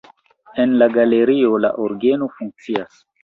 En 0.63 0.71
la 0.81 0.87
galerio 0.95 1.59
la 1.67 1.71
orgeno 1.85 2.31
funkcias. 2.39 3.01